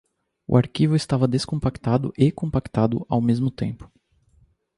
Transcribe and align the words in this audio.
O 0.47 0.57
arquivo 0.57 0.95
estava 0.95 1.27
descompactado 1.27 2.11
e 2.17 2.31
compactado 2.31 3.05
ao 3.07 3.21
mesmo 3.21 3.51
tempo 3.51 3.87